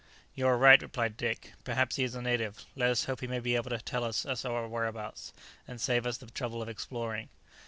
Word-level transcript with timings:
"You 0.33 0.47
are 0.47 0.57
right," 0.57 0.81
replied 0.81 1.15
Dick; 1.15 1.53
"perhaps 1.63 1.97
he 1.97 2.03
is 2.03 2.15
a 2.15 2.23
native; 2.23 2.65
let 2.75 2.89
us 2.89 3.03
hope 3.05 3.19
he 3.21 3.27
may 3.27 3.39
be 3.39 3.55
able 3.55 3.69
to 3.69 3.77
tell 3.77 4.03
us 4.03 4.25
our 4.43 4.67
whereabouts, 4.67 5.31
and 5.67 5.79
save 5.79 6.07
us 6.07 6.17
the 6.17 6.25
trouble 6.31 6.59
of 6.59 6.69
exploring." 6.69 7.29